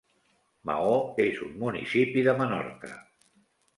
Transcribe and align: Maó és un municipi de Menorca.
Maó 0.69 0.95
és 1.27 1.43
un 1.49 1.53
municipi 1.65 2.25
de 2.29 2.37
Menorca. 2.43 2.95